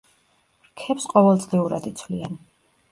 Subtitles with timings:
[0.71, 2.45] რქებს ყოველწლიურად იცვლიან.